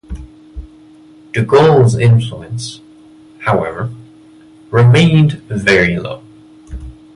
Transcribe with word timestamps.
De 1.31 1.43
Gaulle's 1.45 1.93
influence, 1.95 2.81
however, 3.41 3.91
remained 4.71 5.33
very 5.47 5.95
low. 5.99 6.23